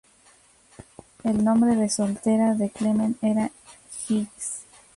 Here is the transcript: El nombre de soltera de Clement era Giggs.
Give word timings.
El 1.23 1.43
nombre 1.45 1.75
de 1.75 1.87
soltera 1.87 2.55
de 2.55 2.71
Clement 2.71 3.17
era 3.21 3.51
Giggs. 4.07 4.63